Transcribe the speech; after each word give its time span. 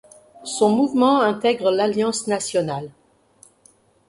Son 0.43 0.71
mouvement 0.75 1.21
intègre 1.21 1.69
l'Alliance 1.69 2.25
nationale. 2.25 2.89